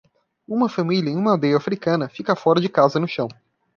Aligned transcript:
Uma 0.47 0.67
família 0.67 1.11
em 1.11 1.15
uma 1.15 1.33
aldeia 1.33 1.55
africana 1.55 2.09
fica 2.09 2.35
fora 2.35 2.59
de 2.59 2.67
casa 2.67 2.99
no 2.99 3.07
chão. 3.07 3.27